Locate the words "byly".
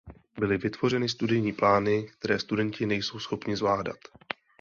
0.39-0.57